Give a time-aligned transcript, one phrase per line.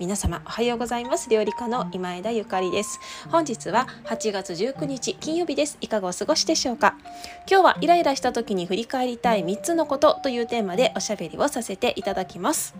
[0.00, 1.28] 皆様おはようございます。
[1.28, 2.98] 料理家の今枝ゆかりです。
[3.28, 5.76] 本日は8月19日金曜日です。
[5.82, 6.94] いかがお過ごしでしょうか？
[7.46, 12.74] 今日はイライラした時に振り返りたい3つのことというテーマでおしゃべりをさせていただきます。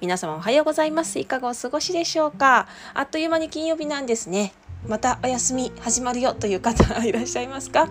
[0.00, 1.20] 皆様おはようございます。
[1.20, 2.66] いかがお過ごしでしょうか？
[2.92, 4.52] あっという間に金曜日なんですね。
[4.88, 6.34] またお休み始まるよ。
[6.34, 7.88] という方いらっしゃいますか？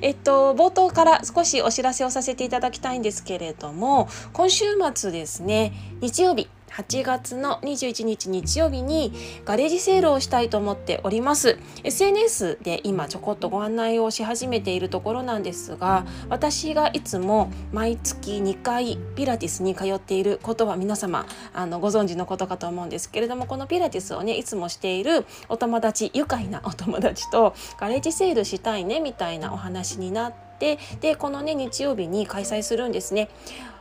[0.00, 4.64] えっと冒頭から少しお知らせをさせていただきたいんですけれども今週
[4.94, 9.10] 末ですね日曜日8月の21日日曜日に
[9.46, 33.30] ガレージセールをしたいと思っております SNS で今ちょこっとご案内をし始めているところなんですが私がいつも毎月2回ピラティスに通っていることは皆様あのご存知のことかと思うんですけれどもこのピラティスをねいつもしているお友達愉快なお友達とガレージセールしたいねみたいなお話になってでこのね日曜日に開催するんですね。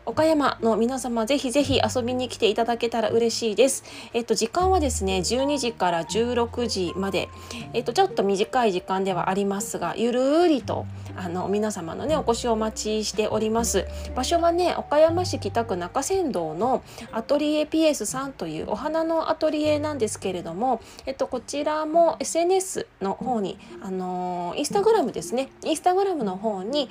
[0.05, 3.83] 岡山の皆様ぜひぜひ遊びに来ていただけたら嬉しいです。
[4.13, 7.29] えっと時間はですね12時から16時まで
[7.73, 10.85] えっとちょっと短い時間ではありますがゆるりと
[11.17, 13.85] あの皆様のねお越しをお待ちしております。
[14.15, 26.89] 場所はね岡山市北区中山道のアトリエ PS3 というお花のアトリエなんですけれどもえっとこちらも SNS の方にあのインスタグラムですねインスタグラムの方に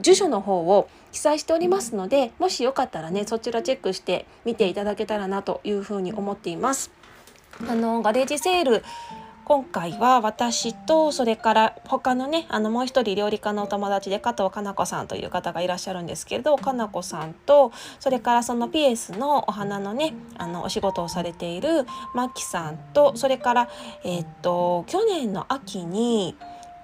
[0.00, 6.90] 住所の方を記載しておりますのでもしよかったらねそちらチェックして見ていただけたらなというふうに思っています。
[7.68, 8.82] あのガレージセール
[9.44, 21.84] 今回は私とそれから他のねあのもう一人料理家のお友達で加藤かな子さんという方がいらっしゃるんですけれどかな子さんとそれからそのピエスのお花のねあのお仕事をされている
[22.14, 23.68] マキさんとそれから
[24.02, 26.36] え、っと去年の秋に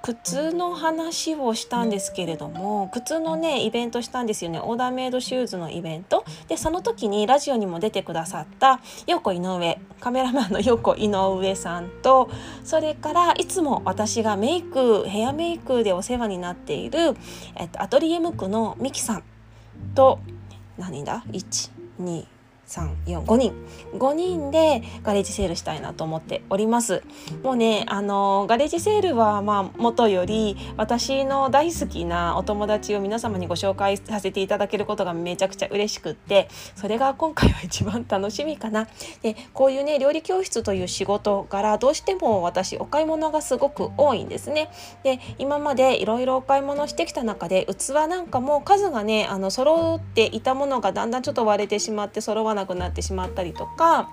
[0.02, 4.58] 靴の話をしたんですけれども靴のねイベントしたんですよね。
[4.58, 6.24] オーダーメイドシューズのイベント。
[6.48, 12.30] でその時にラジオにも出てくださった横井上カメラマンの横井上さんと
[12.64, 17.14] それからいつも私がメイクヘアメイクでお世話になっている、
[17.56, 19.22] えっと、アトリエムクのミキさん
[19.94, 20.20] と
[20.78, 22.39] 何だ？1 2
[22.70, 23.52] 345人。
[23.94, 27.02] 5人でガレージセールしたいなと思っております。
[27.42, 38.86] もうねあのガレージセールはまあ元より私の大好きなお友達を皆様にご紹介させていただけることがめちゃくちゃ嬉しくってそれが今回は一番楽しみかな。
[39.22, 44.70] でこういうね料理教室という仕事柄どうしても私お買い物がすごく多いんですね。
[45.02, 54.08] で今までいろいろお買い物してきた中で器なんかも数がねあの揃っていたものがだんだんちょっと割れてしまって揃わななくなってしまったりとか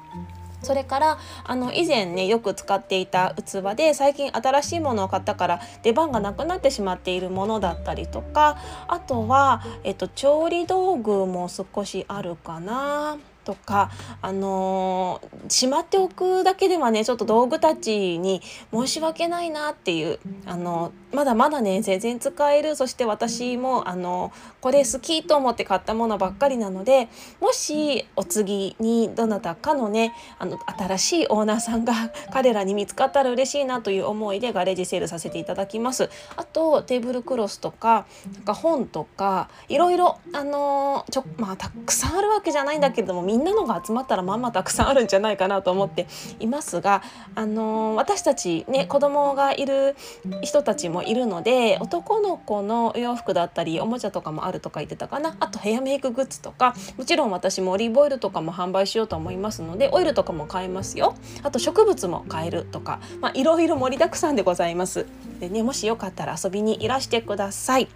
[0.63, 13.17] それからあの以前ねよく使っていた器で最近新しいものを買ったから出番がなくなってしまっているものだったりとかあとは、えっと、調理道具も少しあるかな。
[13.47, 13.89] とか、
[14.21, 18.41] あのー、しまっておくだけではねちょっと道具たちに
[18.73, 27.07] 申し訳ないなっていう、あのまだまだね全然使えるそして私も、あのこれ好きと思って買ったものばっかりなので
[27.39, 31.93] もしお次にどなたかのねあの新しいオーナーさんが
[32.33, 36.09] 彼らに見つかったら嬉しいなという思いでガレージセールさせていただきます。
[36.35, 46.07] あとテーブルクロスとかなんか本とかいろいろあのちょまあたくさんあるわけじゃないんだけれどもみんなのが集まったらまあまあたくさんあるんじゃないかなと思って
[46.39, 47.03] いますが、
[47.35, 49.95] あのー、私たちね子供がいる
[50.41, 65.05] 人たちもいるので男の子のお洋服だったりおもちゃとかもあるとか言ってたかなあとヘアメイクグッズとかもちろん私もオリーブオイルとかも販売しようと思いますのでオイルとかも買えますよあと植物も買えるとか、まあ、いろいろ盛りだくさんでございます。
[65.39, 67.87] でねもしよかったら遊びにいらしてください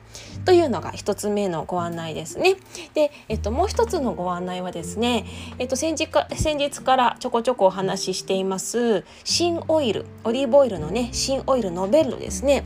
[0.45, 2.55] というのが1つ目のご案内ですね。
[2.93, 5.25] で、えっと、もう一つのご案内はですね
[5.59, 12.63] えっと、先日か先日からちょこちょこお話ししています新オイルオリーブオイルのね新オイルノベルですね。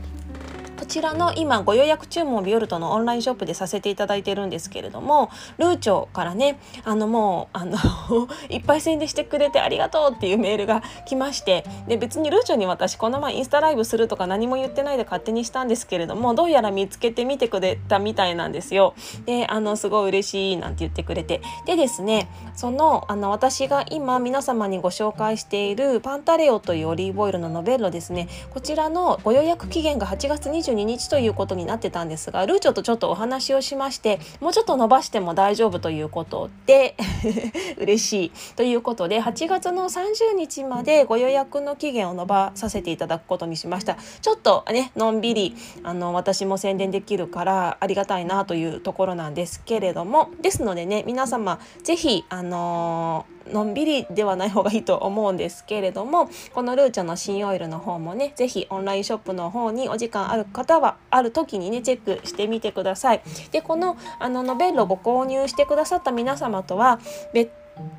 [0.86, 7.76] ちらの今ご予約注文をビオルトのオンラインショップでさせていただいてるんですけれどもルーチョからねあのもうあの
[8.48, 18.94] いっぱい宣伝してくれてありがとうっていうメールが来ましてで別にルーチョに私この前インスタライブするとか何も言ってないで勝手にしたんですけれどもどうやら見つけてみてくれたみたいなんですよ。
[19.24, 36.96] であのすごい嬉しいなんて言ってくれてでですねそのあの私が今皆様にご紹介しているパンタレオというオリーブオイルのノベッロですねこちらのご予約期限が8月22日ということになってたんですがルーチョとちょっとお話をしましてもうちょっと伸ばしても大丈夫ということで
[37.78, 43.96] 嬉しいということで8月の30日までご予約の期限を延ばさせていただくことにしました。
[44.20, 63.22] ちょっとねのんびりあの私も宣伝できるからありがたいなというところなんですけれどもですのでね皆様是非あのーのんびりではない方がいいと思うんですけれどもこのルーチョの新オイルの方もね是非オンラインショップの方にお時間ある方はある時にねチェックしてみてください。
[63.52, 66.98] でこのあのノベッロご購入してくださった皆様とは
[67.32, 67.50] 別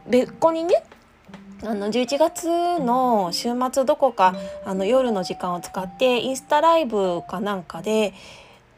[0.07, 0.83] 別個にね
[1.63, 2.47] あの11月
[2.79, 4.35] の週末どこか
[4.65, 8.13] あの夜の時間を使ってインスタライブかなんかで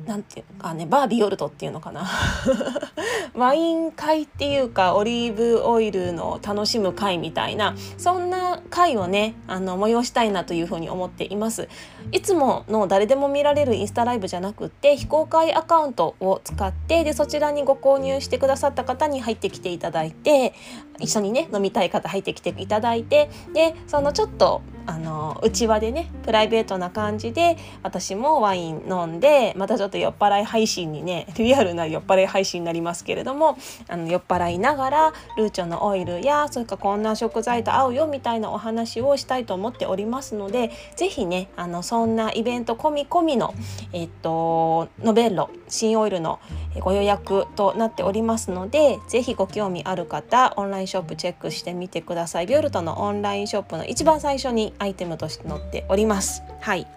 [0.05, 2.07] なんていうかねバービオルトっていうのかな。
[3.35, 11.67] ワイン会っていうかオリーブオイルの楽しむ会みたいなそんな会をねあの催したいなというふうに思っています。
[12.11, 20.53] いつもの誰でも見られるインスタライブじゃなくって非公開アカウントを使ってでそちらにご購入してくださった方に入ってきていただいて
[20.99, 33.55] 一緒にね飲みたい方入ってきていただいてでそのちょっとあの内輪でねプライベートな感じで私もワイン飲んでまたちょっと酔っ払い配信にね リアルな酔っ払い配信になりますけれども
[33.87, 43.53] あの酔っ払いながらルーチョのオイルやそれからこんな食材と合うよみたいなお話をしたいと思っておりますので是非ねあのそんなイベント込み込みの
[43.93, 46.39] えっとノベッロ新オイルの
[46.79, 52.47] ご予約となっておりますので是非ご興味ある方オンラインショップチェックしてみてください。
[52.47, 56.43] ビオルトのオンラインショップの一番最初にアイテムとして載っております。
[56.61, 56.87] はい。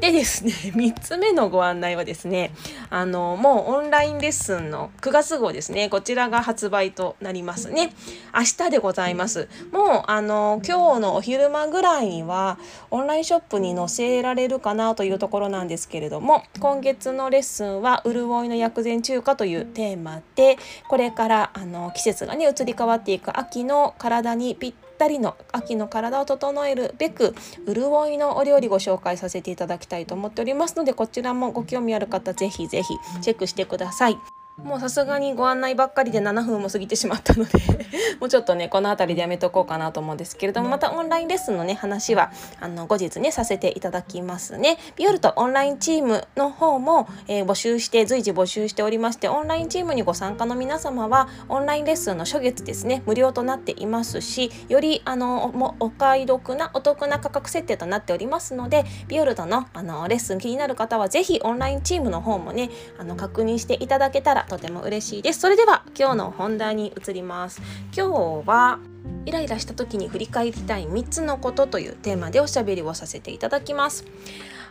[0.00, 2.52] でですね 3つ目のご案内はですね
[2.90, 5.88] あのもうオンラインレッスンの9月号ですね。
[5.88, 7.92] こちらが発売となりますね。
[8.34, 9.48] 明日でございます。
[9.72, 12.58] もうあの今日のお昼間ぐらいには
[12.90, 20.58] オンラインショップに載せられるかなというところなんですけれども今月のレッスンは潤いの薬膳中華というテーマで
[20.88, 27.34] これからあの季節がね移り変わっていく秋の体にぴったったりの秋の体を整えるべく
[27.66, 34.35] 潤いのお料理ご紹介させていただきたいと思っておりますのでこちらもご興味ある方ぜひぜひチェックしてください。
[34.62, 37.50] もうさすがにご案内ばっかりで7分も過ぎてしまったので
[38.20, 44.78] もうちょっとねこの辺りでやめとこうかなと思うんですけれどもまたオンラインレッスンのね話はあの後日ねさせていただきますね。
[44.96, 65.40] ビオルトオンラインチームの方も、えー、募集して随時募集しておりましてオンラインチームにご参加の皆様はオンラインレッスンの初月ですね無料となっていますしよりあのもお買い得なお得な価格設定となっておりますのでビオルトのあのレッスン気になる方は是非オンラインチームの方もねあの確認していただけたらとても嬉しいです。
[65.40, 67.60] それでは今日の本題に移ります。
[67.96, 68.08] 今
[68.42, 68.78] 日は
[69.24, 74.04] イライラした時に振り返りたい3つのことというテーマでおしゃべりをさせていただきます。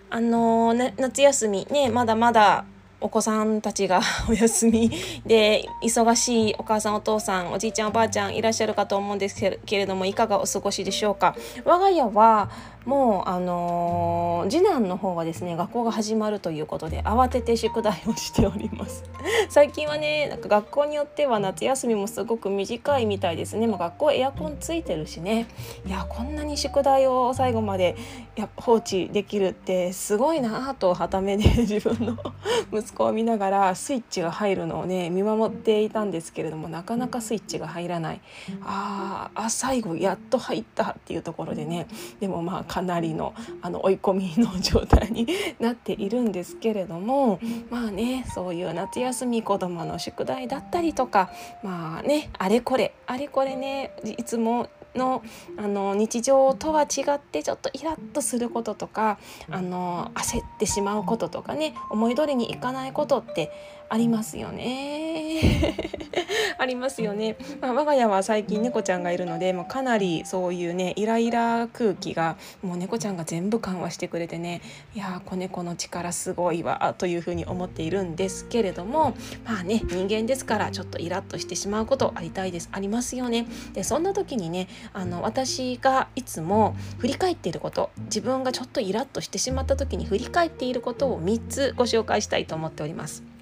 [0.10, 2.66] あのー、ね、夏休みねまだまだ
[3.02, 4.90] お子さんたちがお休み
[5.26, 9.36] で忙しいお母さんお父さんおじいちゃんおばあちゃんいらっしゃるかと思うんです
[9.66, 11.36] けれどもいかがお過ごしでしょうか。
[11.66, 12.50] 我が家は
[12.86, 19.04] もうあの、次男の方はですね学校が始まるということで慌てて宿題をしております。
[19.50, 23.68] 最近はねなんか学校によっては夏休みもすごく短いみたいですね。
[23.68, 25.48] もう学校エアコンついてるしね。
[25.86, 27.96] いやこんなに宿題を最後まで
[28.36, 32.18] や放置できるってすごいなとはためで 自分の
[32.72, 38.22] 息子を見ながらスイッチが入るのをね見守っていたんですけれどもなかなかスイッチが入らない。
[38.64, 41.88] ああ最後やっと入ったっていうところでね。
[42.20, 45.26] でもまあかなりのあの追い込みの状態に
[45.62, 47.40] なっているんですけれども
[47.70, 51.30] まあねそういう夏休み子どもの宿題だったりとか
[51.64, 55.24] まあねあれこれあれこれねいつもの
[55.58, 63.52] あの日常とは違ってちょっとイラッとすることとかあの焦ってしまうこととかね思い通りにいかないことって
[63.90, 65.86] ありますよね。
[66.58, 74.62] ありますよね、まあ、我が家は最近猫ちゃんがいるのでもうかなりそういうねイライラ空気がもう猫ちゃんが全部緩和してくれてね
[74.96, 82.70] いや子猫の力すごいわというふうに思っているんですけれどもまあね人間ですからちょっとイラッとしてしまうことありたいです。
[82.72, 83.46] ありますよね。
[83.74, 93.35] でそんな時にねあの私がいつも振り返っていること自分がちょっとイラッとしてしまった時に振り返っていることを3つご紹介したいと思っております。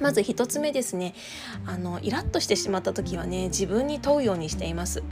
[0.00, 1.14] まず1つ目ですね。
[1.66, 5.02] あのイラッとしてしまった時はね自分に問うようにしています。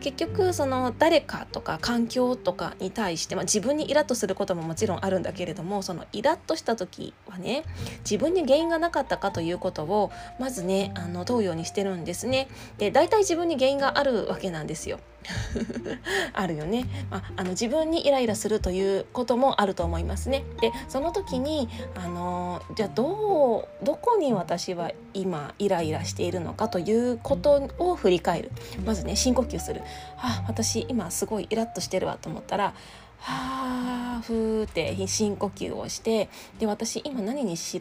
[0.00, 7.64] 結局その誰かとか環境とかに対して、まあ、自分にイラッとすることももちろんあるんだけれどもそのイラッとした時はね
[8.00, 12.48] 自分に原因がなかったかということをまずねあの問うようにしてるんですね。
[12.78, 14.98] で大体自分に原因があるわけなんですよ。
[16.32, 20.44] あるよね、まあ、あの自分にイライラするということもあると思いますね。
[20.60, 28.52] でその時にあのじゃあどうどこに私は今イライラしているのかということを振り返る。
[28.84, 29.82] まずね深呼吸する
[30.18, 32.74] 「あ私今すごいイラッとしてるわ」と思ったら
[33.18, 36.28] 「はあふーって深呼吸をして
[36.58, 37.80] で私今何にし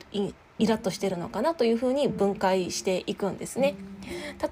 [0.60, 3.76] イラッとしてるのかなというふうに分解していくんですね。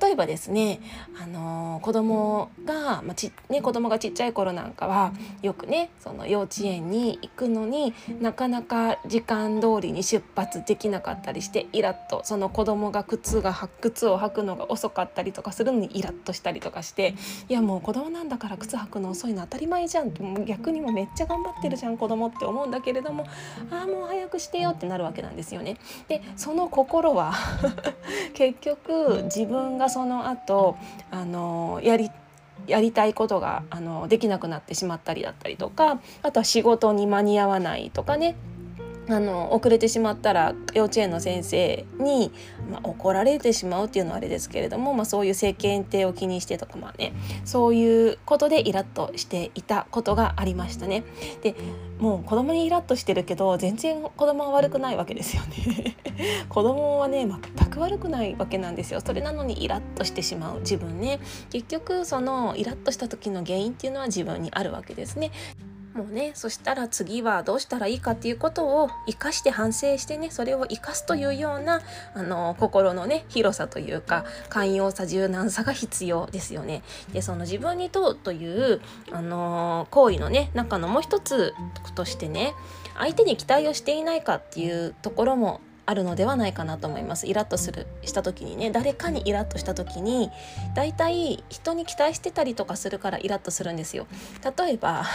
[0.02, 0.80] 例えばですね、
[1.22, 17.16] あの子供が、まあ、ちね、子供がちっちゃい頃なんかはよくねその幼稚園に行くのになかなか時間通りに出発できなかったりしてイラッとその子供が靴が靴を履くのが遅かったりとかするのにイラッとしたりとかして
[17.50, 20.12] いやもう子供なんだから靴履くの遅いの当たり前じゃん
[20.46, 23.26] 逆にもめっちゃ頑張ってるじゃん子供って思うんだけれども
[23.70, 25.78] ああもう早くしてよってなるわけなんですよね。
[26.08, 27.34] でその心は
[28.34, 30.76] 結局自分がその後
[31.12, 32.12] あのやり
[32.68, 38.36] やりたいことがあのできなくなってしまったりだったりとかあとは仕事に間に合わないとかね。
[39.10, 42.32] あの遅れてしまったら幼稚園の先生に、
[42.72, 51.04] まあ、怒られてしまうっていうのはあれですけれども、まあ、そういう世間体を気にしてとかまあねそういうことでイラッとしていたことがありましたね。
[51.42, 51.56] で
[52.00, 55.96] もう子供にイラッとしてるけど全然子供は悪くないわけですよね。
[56.48, 59.02] 子供はね全く悪くないわけなんですよ。
[59.02, 61.20] それなのにイラッとしてしまう自分ね
[61.52, 65.32] 結局そのイラッとした時の原因っていうのは自分にあるわけですね。
[65.94, 71.82] もうねそしたら次はどうしたらいいかっていうことを生かして反省してねそれを生かすというような
[72.16, 76.82] あの心のね広さというか寛容さ柔軟さが必要ですよね。
[77.12, 78.82] でその自分に問うという
[79.12, 81.54] あの行為のね中のもう一つ
[81.94, 82.54] としてね
[82.98, 87.28] 相手に期待をしていないかっていうところもあるのではないかなと思います。
[87.28, 88.72] イラッとするした時にね。
[88.72, 90.32] 誰かにイラッとした時に
[90.76, 94.08] だいたい人に期待してたりとかするからイラッとするんですよ。
[94.58, 95.06] 例えば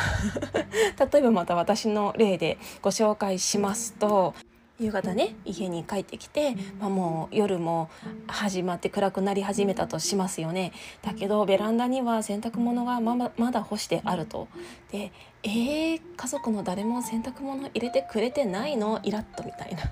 [1.12, 4.34] 例えばまた私の例でご紹介しますと
[4.78, 7.90] 夕方ね家に帰ってきて、まあ、もう夜も
[8.28, 10.72] 始まって暗くなり始めたとしますよね。
[11.02, 14.48] だけどベランダには洗濯物がままだ干してあると。
[14.92, 19.00] でえー、家族の誰も洗濯物入れてくれてないの？
[19.02, 19.82] イラッとみたいな。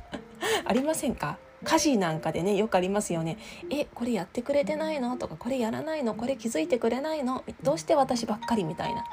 [0.64, 1.38] ありませんか？
[1.64, 3.38] 家事なんかでねよくありますよね。
[3.70, 5.16] えこれやってくれてないの？
[5.16, 6.14] とかこれやらないの？
[6.14, 7.44] これ気づいてくれないの？
[7.62, 9.04] どうして私ばっかりみたいな。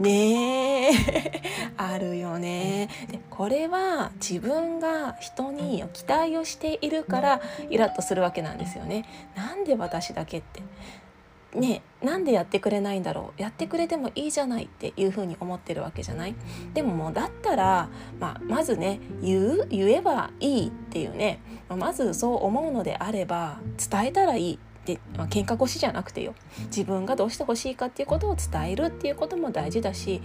[0.00, 1.42] ねえ
[1.78, 2.88] あるよね。
[3.08, 9.04] でこれは自分が人に期待をしているからイラッとするわけなんですよね。
[9.36, 10.60] なんで私だけって
[11.54, 13.42] ねなんでやってくれないんだろう？
[13.42, 16.34] やってくれてもいいじゃないっていうふうに思ってるわけじゃない？
[16.74, 19.66] でももうだったら、まあ、まずね言う？
[19.68, 23.58] 言えばいいっていうね、まあ、まずそう思うのであれば
[23.90, 26.34] 伝えたらいいで、まあ、喧嘩腰じゃなくてよ。
[26.66, 30.22] 自分がどうしてほしいかっていうことを伝えるっていうことも大事だし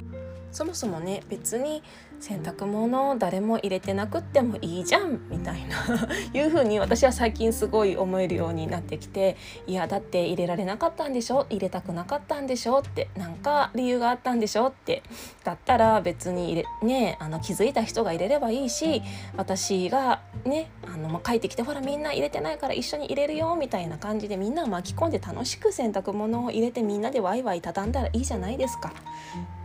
[0.52, 1.84] そもそもね別に
[2.20, 5.78] 洗濯物誰も入れてなくってもいいじゃんみたいな
[6.34, 11.46] いう風に私は最近すごい思えるようになってきていやだって入れられなかったんでしょ？
[11.50, 12.80] 入れたくなかったんでしょ？
[12.80, 14.68] ってなんか理由があったんでしょ？
[14.68, 15.04] って
[15.44, 19.02] だったら別に入れねあの気づいた人が入れればいいし
[19.36, 28.92] 私がねあの、ま帰ってきてほらみんな入れてないから一緒に入れるよみたいな感じでみんなを巻き込んで楽しく洗濯物を入れてみんなでワイワイ畳んだらいいじゃないですか。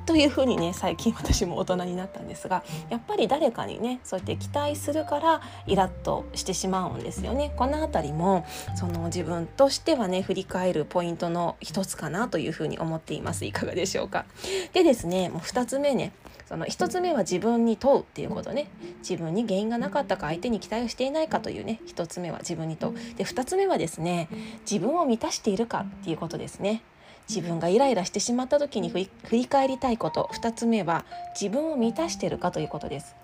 [0.05, 2.42] というふうにね最近私も大人になったんです。
[2.49, 7.53] がやっぱり誰かにねそうやって期待するからイラッとしてしまうんですよね。
[7.57, 8.45] この辺りも
[8.77, 14.25] その自分としてはね振り返るポイントの一つかなというふうに思っていますいかがでしょうか。
[14.73, 16.13] でですねもう2つ目ね
[16.47, 18.69] その1つ目は自分に問うっていうことね
[18.99, 24.29] 自分に原因がなかったか相手に期待をしていないかというね1つ目は自分に問うで2つ目はですね
[24.71, 26.83] 自分を満たしているかっていうことですね。
[27.29, 30.29] 自分がイライラしてしまった時に振り返りたいこと。
[30.35, 31.05] 2つ目は
[31.41, 33.14] 自分を満たしてるかということです。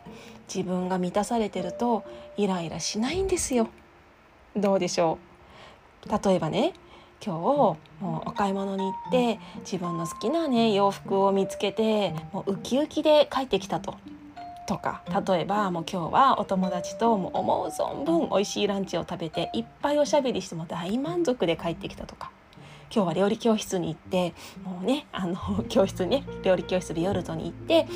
[0.52, 2.04] 自分が満たされてると
[2.36, 3.68] イライラしないんですよ。
[4.56, 5.18] どうでしょ
[6.06, 6.28] う？
[6.28, 6.72] 例えばね
[7.24, 13.96] 今日もうお買い物に行って自分の好きなね洋服を見つけてもうウキウキで帰ってきたと。
[14.66, 22.30] とか例えばもう今日はお友達ともう思う存分美味しいランチを食べていっぱいおしゃべりしても大満足で帰ってきたとか
[22.94, 25.36] 今日は料理教室に行ってもうねあの
[25.68, 27.86] 教室ね料理教室でヨルトに行って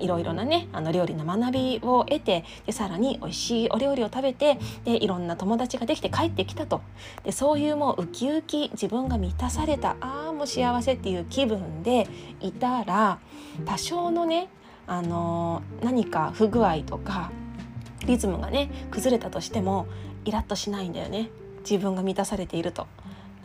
[0.00, 6.82] いろいろなねあの料理の学びを得てでさらに美味しいお料理を食べてでいろんな友達ができて帰ってきたと
[7.24, 12.08] でそういうもうウキウキ自分が満たされたああもう幸せっていう気分で
[12.40, 13.18] いたら
[13.64, 14.48] 多少のね
[14.86, 17.30] あの何か不具合とか
[18.06, 19.86] リズムがね崩れたとしても
[20.24, 21.30] イラッとしないんだよね
[21.68, 22.86] 自分が満たされていると。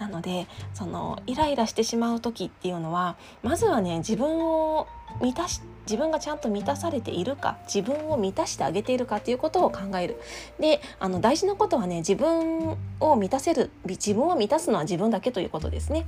[0.01, 4.87] なのでそのイライラしてしまう時っていうのはまずはね自分を
[5.21, 10.19] 満たし自分がちゃんと満たされているか自分を満たしてあげているかっていうことを考える。
[10.59, 16.05] であの大事なことはね自分を満たせる自分を満たすのは自分だけということですね。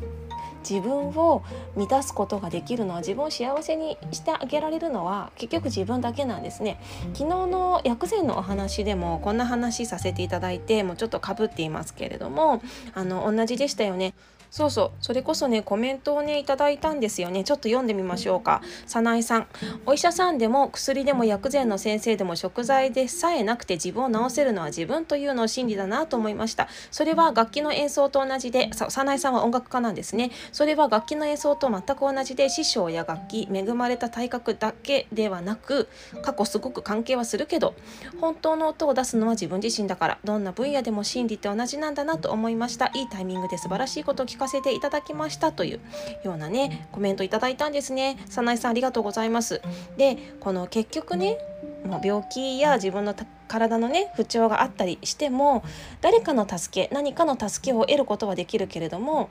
[0.67, 1.43] 自分を
[1.75, 6.79] 満たすことができるのは自分を幸せにしてあげられるのは結局自分だけなんですね。
[7.13, 12.61] 昨日の薬膳のお話でもこんな話させていただいてもうちょっとかぶっていますけれども
[12.93, 14.13] あの同じでしたよね。
[14.53, 14.91] そうそう。
[14.99, 17.43] それこそねコメントをねいただいたんですよね。
[17.43, 18.61] ちょっと読んでみましょうか。
[18.85, 19.47] 早苗さん。
[19.87, 26.67] お医者さんでも薬でも薬膳の先生でも食材でさえなくて自分を治せるのは自分というのを真理だなと思いました。
[26.91, 30.29] それは楽器の演奏と同じで早苗さんは音楽家なんですね。
[30.51, 35.89] それは楽器の演奏と全く同じで師匠や楽器恵まれた体格だけではなく
[36.21, 37.73] 過去すごく関係はするけど
[38.21, 42.91] 本当の音を出すのは自分自身だからどんな分野でも真理って同じなんだなと思いました。
[42.93, 45.79] いいタイミングで素晴らしいことを聞かかせていただきましたという
[46.23, 48.17] ようなねコメントいただいたんですね。
[48.29, 49.61] 早苗さんありがとうございます。
[49.97, 51.37] でこの結局ね
[51.85, 53.15] もう病気や自分の
[53.47, 55.63] 体のね不調があったりしても
[56.01, 59.29] 誰かの助け何かの助けを得ることはできるけれども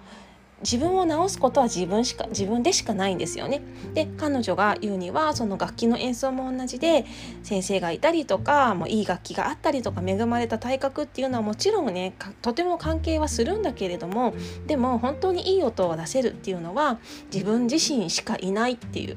[0.63, 3.63] 自分を治すことは自分しか自分でしかないんですよね。
[3.95, 7.05] で彼女が言うにはその楽器の演奏も同じで
[7.43, 14.35] 先生がいたりとかもういい楽器があったりとか恵まれた体格っていうのはもちろんねとても関係はするんだけれども
[14.67, 16.99] でも本当にいい音を出せるっていうのは
[17.33, 19.17] 自分自身しかいないっていう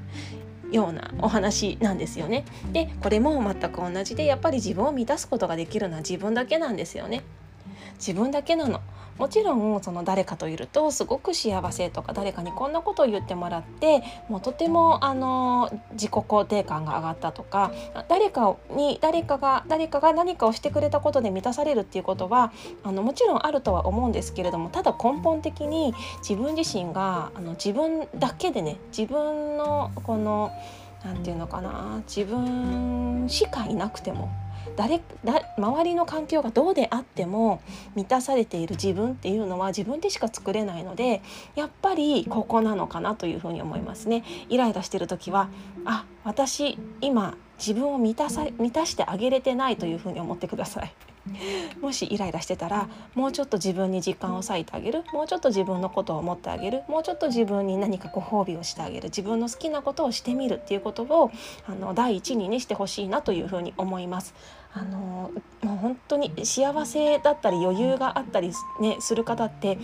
[0.72, 2.46] ようなお話なんですよね。
[2.74, 7.24] でこれも全く同じでやっぱり自分を満たすことができるのは自分だけなんですよね。
[7.96, 8.82] 自分だけなの。
[9.18, 17.72] もちろんその誰かといるとすごく幸せとか誰かにこんなことを言ってもらってもうとてもあの自己肯定感が上がったとか
[18.10, 22.52] 誰かに誰かが誰かが何かをしてくれたことで満たされるっていうことは
[22.84, 25.94] あのもちろんあるとは思うんですけれどもただ根本的に
[26.28, 30.52] 自分自身があの自分だけでね自分のこの
[31.06, 34.30] 何て言うのかな自分しかいなくても
[34.76, 37.62] 誰だ周りの環境がどうであっても
[37.96, 41.22] 満たされている自分っていうのは自分でしか作れないので
[41.56, 44.24] やっぱりここなのかなというふうに思いますね。
[44.50, 45.50] イライラしてる時は
[45.86, 50.94] あ私今自分を満たさ満たしてあげれてないというふうに思ってください。
[51.82, 61.32] もしイライラしてたらもうちょっと自分に時間を割いてあげるもうちょっと自分のことを思ってあげるもうちょっと自分に何かご褒美をしてあげる自分の好きなことをしてみるっていうことを
[61.68, 64.34] あの第一にねしてほしいなというふうに思います。
[64.78, 69.78] あのもう本当に幸せだったり余裕があったり、ね、する方って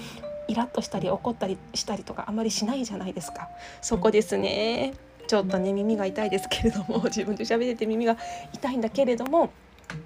[0.50, 3.48] イラッとしたり怒ったりしたりとかあまりしないじゃないですか。
[3.82, 4.94] そこですね
[5.28, 8.18] ちょっとね耳が痛いですけれども自分で喋ってて耳が
[8.54, 9.52] 痛いんだけれども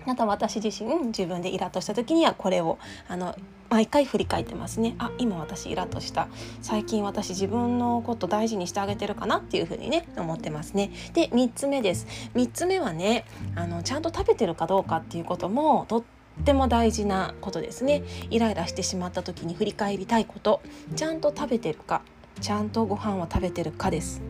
[0.05, 3.35] また私自身自分でイラッとした時にはこれをあの
[3.69, 4.95] 毎回振り返ってますね。
[4.99, 6.27] あ今私イラッとした。
[6.61, 10.91] 最近私自分のこと大事にしてあげてるかなっていうふうにね思ってますね。
[11.13, 12.07] で3つ目です。
[12.35, 16.03] 3つ目はねあのちゃんと食べてるかどうかっていうこともとっ
[16.43, 18.03] ても大事なことですね。
[18.29, 20.61] イライラしてしまった時に振り返りたいこと。
[20.95, 22.01] ちゃんと食べてるか
[22.41, 24.21] ちゃんとご飯を食べてるかです。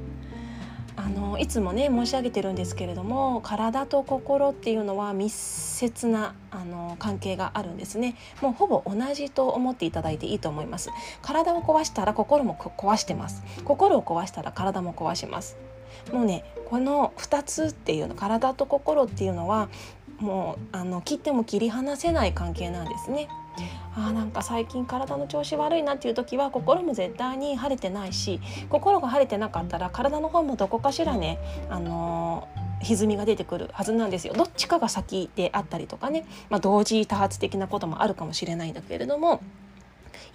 [0.98, 8.16] あのいつもね申し上げてるんですけれども体と心っていうのは密接なあの関係があるんですね。
[8.42, 10.90] もうほぼ同じと思っていただいていいと思います。
[11.22, 13.44] 体を壊したら心も壊してます。
[13.66, 15.58] 心を壊したら体も壊します。
[16.12, 19.70] もうねこの2つっていうの体と心っていうのは
[20.20, 23.28] もうあの切っても切り離せない関係なんですね。
[23.98, 39.42] あなんか最近体の調子悪いなっていう時は心も絶対に晴れてないし心が晴れてなかったら体の方もどこかしらね、あのー、歪みが出てくるはずなんですよどっちかが先であったりとかね、まあ、同時多発的なこともあるかもしれないんだけれども。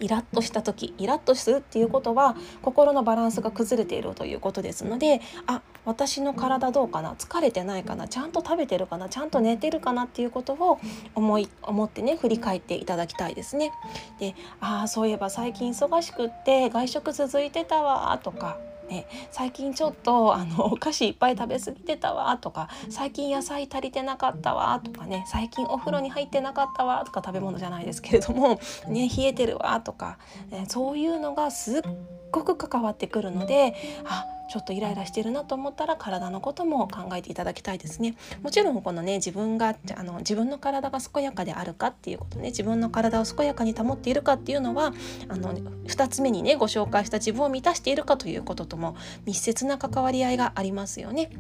[0.00, 10.78] イラッとした時イラッとするっていうことは心のバランスが崩れているということですのであ私の体どうかな疲れてないかなちゃんと食べてるかなちゃんと寝てるかなっていうことを
[11.14, 13.72] 思い思ってね振り返っていただきたいですね。
[14.18, 18.58] でああそういえば最近忙しくって外食続いてたわとか
[18.90, 30.18] ね、最近ちょっとあのお菓子いっぱい食べ過ぎてたわとか最近野菜足りてなかったわとかね最近お風呂に入ってなかったわとか食べ物じゃないですけれども、ね、冷えてるわとか、
[30.50, 31.82] ね、そういうのがすっ
[32.30, 38.16] ごく関わってくるのであちょっとイライラしてるなと思ったら体のことも考えていただきたいですね。
[38.42, 44.92] もちろんこのね自分があの自分の体が健やかであるかっていうことね自分の体を健やかに保っているかっていうのは
[45.28, 51.30] あの2つ目にねご紹介した自分を満たしているかということとも密接な関わり合いがありますよね。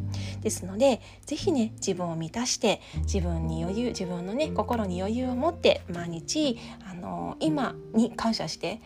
[0.42, 8.80] ですので是非ね自分を満たして自分に余裕自分のね心に余裕を持って毎日あの今に感謝して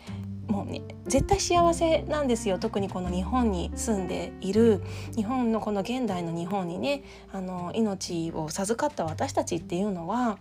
[0.49, 2.59] もの、ね、絶対幸せなんですよ。
[2.59, 4.83] 特にこの日本に住んでいる
[5.17, 7.03] 日本のこの現代の日本にね
[7.33, 10.39] あの命を授かった私たちっていうのは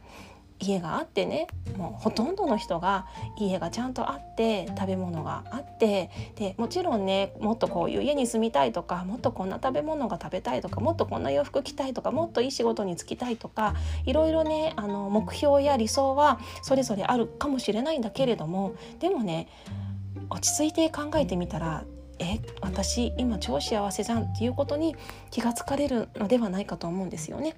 [0.63, 19.49] 家があってねもうほとんどの人が家がちゃんとあって食べ物があってでもちろんねもっとこういう家に住みたいとかもっとこんな食べ物が食べたいとかもっとこんな洋服着たいとかもっといい仕事に就きたいとかいろいろねあの目標や理想はそれぞれあるかもしれないんだけれどもでもね
[20.29, 21.85] 落ち着いて考えてみたら
[22.19, 24.95] え私今超幸せじゃんっていうことに
[25.31, 27.55] 気がつかれるのではないかと思うんですよね。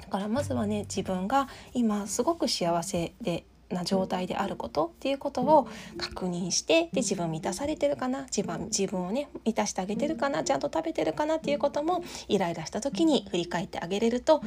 [0.00, 8.22] だからまずはね自分が今すごく幸せでな状態であることっていうことを確認してで自分満たされてるかな？
[8.22, 10.42] 自分自分をね満たしてあげてるかな？
[10.44, 11.36] ちゃんと食べてるかな？
[11.36, 14.42] っていうこともイライラした時に振り返ってあげれると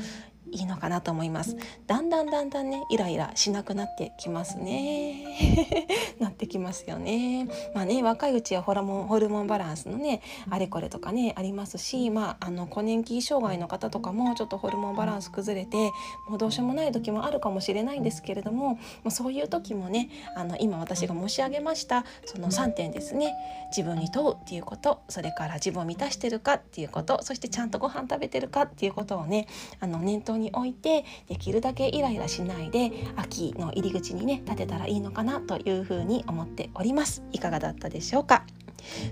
[0.51, 1.55] いいのかなと思います。
[1.87, 5.23] だんだんだんだんねイライラしなくなってきますね。
[6.19, 7.47] なってきますよね。
[7.73, 15.91] まあね若いうちはホルモンホルモンバランスのねあれこれとかねありますしまああの更年期障害の方とかもちょっとホルモンバランス崩れて
[16.27, 23.33] もうどうしようもない時もあるかもしれないんですけれども、まあ、そういう時もねあの今私が申し上げましたその3点ですね。
[23.75, 29.47] 自分に問うっていうことそれから自分を満たしてるかっていうことそしてちゃんとご飯食べてるかっていうことをね
[29.79, 37.23] あの念頭に置いてできるだけイライラしないで秋の入り口にね立てたらいいのかなというふうに思っております。
[37.31, 38.45] いかがだったでしょうか？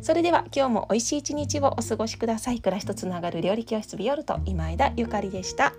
[0.01, 2.59] それでは今日も美味しい一日をお過ごしください。
[2.59, 5.73] 暮らしとつながる料理教室ビオルト今枝ゆかりでした。